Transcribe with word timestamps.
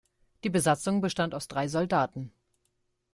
Die 0.43 0.49
Besatzung 0.49 0.99
bestand 0.99 1.35
aus 1.35 1.47
drei 1.47 1.67
Soldaten. 1.67 2.33